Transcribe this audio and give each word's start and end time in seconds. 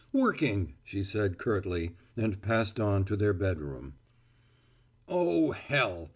"Working," 0.13 0.73
she 0.83 1.03
said 1.03 1.37
curtly 1.37 1.95
and 2.17 2.41
passed 2.41 2.79
on 2.79 3.05
to 3.05 3.15
their 3.15 3.33
bedroom. 3.35 3.93
"Oh, 5.07 5.51
hell! 5.51 6.09